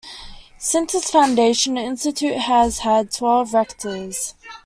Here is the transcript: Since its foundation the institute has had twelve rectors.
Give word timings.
Since 0.57 0.95
its 0.95 1.11
foundation 1.11 1.75
the 1.75 1.81
institute 1.81 2.35
has 2.35 2.79
had 2.79 3.11
twelve 3.11 3.53
rectors. 3.53 4.33